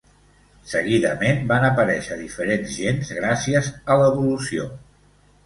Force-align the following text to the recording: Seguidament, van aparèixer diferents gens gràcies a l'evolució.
Seguidament, 0.69 1.43
van 1.51 1.65
aparèixer 1.67 2.17
diferents 2.23 2.73
gens 2.79 3.13
gràcies 3.19 3.71
a 3.97 4.01
l'evolució. 4.05 4.67